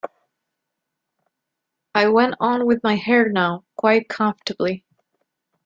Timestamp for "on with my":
2.39-2.95